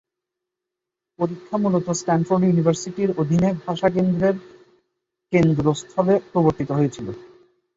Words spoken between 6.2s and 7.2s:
প্রবর্তিত হয়েছিল।